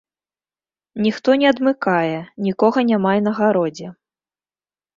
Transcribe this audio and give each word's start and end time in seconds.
Ніхто 1.05 1.29
не 1.41 1.47
адмыкае, 1.51 2.17
нікога 2.47 2.79
няма 2.91 3.11
і 3.21 3.25
на 3.29 3.37
гародзе. 3.43 3.87